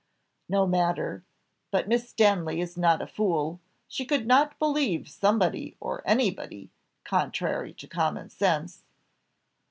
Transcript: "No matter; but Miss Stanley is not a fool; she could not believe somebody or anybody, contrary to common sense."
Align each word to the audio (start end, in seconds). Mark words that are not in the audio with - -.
"No 0.49 0.65
matter; 0.65 1.23
but 1.69 1.87
Miss 1.87 2.09
Stanley 2.09 2.59
is 2.59 2.75
not 2.75 3.03
a 3.03 3.05
fool; 3.05 3.59
she 3.87 4.03
could 4.03 4.25
not 4.25 4.57
believe 4.57 5.07
somebody 5.07 5.77
or 5.79 6.01
anybody, 6.07 6.71
contrary 7.03 7.71
to 7.75 7.87
common 7.87 8.31
sense." 8.31 8.81